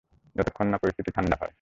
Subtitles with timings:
[0.35, 1.49] যতক্ষণ না পরিস্থিতি ঠান্ডা হয়।